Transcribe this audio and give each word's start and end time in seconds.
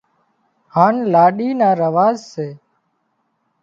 هانَ 0.75 0.95
لاڏِي 1.11 1.49
نا 1.59 1.69
رواز 1.81 2.17
سي 2.33 2.47